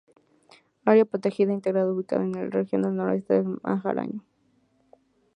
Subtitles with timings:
[0.89, 4.23] Área protegida integral ubicada en la región nordeste del de Maranhão.